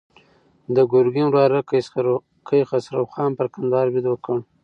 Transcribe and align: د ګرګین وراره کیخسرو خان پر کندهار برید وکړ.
د 0.75 0.77
ګرګین 0.91 1.27
وراره 1.29 1.59
کیخسرو 2.47 3.03
خان 3.13 3.31
پر 3.37 3.47
کندهار 3.53 3.87
برید 3.91 4.05
وکړ. 4.09 4.37